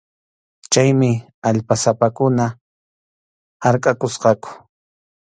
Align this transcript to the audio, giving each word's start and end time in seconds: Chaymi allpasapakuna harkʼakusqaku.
Chaymi 0.71 1.11
allpasapakuna 1.47 2.45
harkʼakusqaku. 3.63 4.49